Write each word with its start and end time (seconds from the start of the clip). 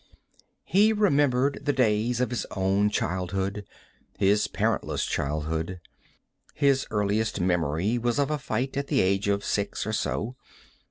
He 0.63 0.91
remembered 0.93 1.59
the 1.63 1.73
days 1.73 2.19
of 2.19 2.31
his 2.31 2.47
own 2.57 2.89
childhood, 2.89 3.67
his 4.17 4.47
parentless 4.47 5.05
childhood. 5.05 5.79
His 6.55 6.87
earliest 6.89 7.39
memory 7.39 7.99
was 7.99 8.17
of 8.17 8.31
a 8.31 8.39
fight 8.39 8.75
at 8.77 8.87
the 8.87 9.01
age 9.01 9.27
of 9.27 9.45
six 9.45 9.85
or 9.85 9.93
so. 9.93 10.37